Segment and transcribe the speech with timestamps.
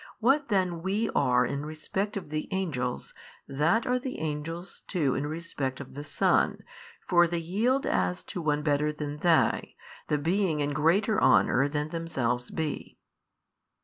[0.17, 3.13] What then we are in respect of the angels,
[3.47, 6.63] that are the angels too in respect of the Son;
[7.07, 9.75] for they yield as to one better than they,
[10.07, 12.97] the being in greater honour than themselves be."